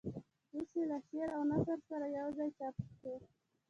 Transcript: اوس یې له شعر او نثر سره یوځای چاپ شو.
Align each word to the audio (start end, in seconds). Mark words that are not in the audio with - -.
اوس 0.55 0.69
یې 0.77 0.83
له 0.89 0.97
شعر 1.07 1.27
او 1.37 1.43
نثر 1.51 1.79
سره 1.89 2.05
یوځای 2.17 2.49
چاپ 2.57 2.75
شو. 2.99 3.13